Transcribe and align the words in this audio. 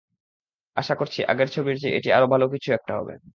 আশা 0.77 0.93
করছি, 0.95 1.19
আগের 1.25 1.49
ছবির 1.55 1.77
চেয়ে 1.81 1.95
এটি 1.97 2.09
আরও 2.13 2.27
ভালো 2.33 2.45
কিছু 2.53 2.69
একটা 2.73 2.93
হবে। 2.99 3.13